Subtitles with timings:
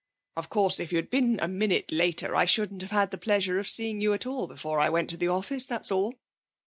[0.35, 3.69] 'Of course, if you'd been a minute later I shouldn't have had the pleasure of
[3.69, 6.15] seeing you at all before I went to the office that's all.